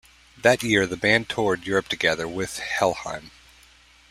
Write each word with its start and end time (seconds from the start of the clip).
That 0.35 0.63
year 0.63 0.87
the 0.87 0.97
band 0.97 1.29
toured 1.29 1.67
Europe 1.67 1.87
together 1.87 2.27
with 2.27 2.57
Helheim. 2.57 3.29